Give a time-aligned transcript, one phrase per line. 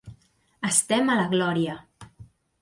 [0.69, 1.77] Estem a la glòria!